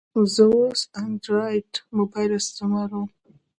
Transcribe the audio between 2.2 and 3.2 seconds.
استعمالوم.